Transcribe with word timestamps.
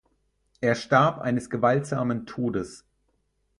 Er 0.61 0.73
starb 0.73 1.19
eines 1.19 1.51
gewaltsamen 1.51 2.25
Todes. 2.25 2.85